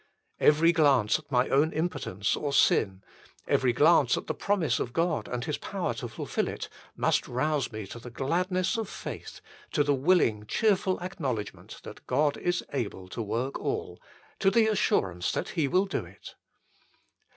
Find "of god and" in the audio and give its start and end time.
4.79-5.43